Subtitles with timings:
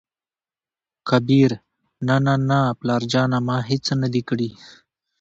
[1.09, 1.51] کبير:
[2.07, 3.39] نه نه نه پلاره جانه!
[3.47, 4.49] ما هېڅ نه دى کړي.